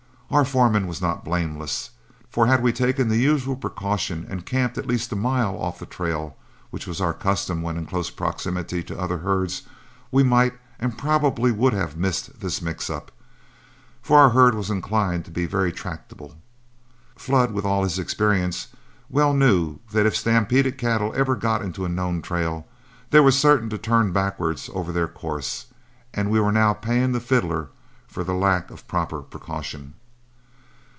[0.33, 1.89] Our foreman was not blameless,
[2.29, 5.85] for had we taken the usual precaution and camped at least a mile off the
[5.85, 6.37] trail,
[6.69, 9.63] which was our custom when in close proximity to other herds,
[10.09, 13.11] we might and probably would have missed this mix up,
[14.01, 16.37] for our herd was inclined to be very tractable.
[17.17, 18.67] Flood, with all his experience,
[19.09, 22.65] well knew that if stampeded cattle ever got into a known trail,
[23.09, 25.65] they were certain to turn backward over their course;
[26.13, 27.67] and we were now paying the fiddler
[28.07, 29.95] for lack of proper precaution.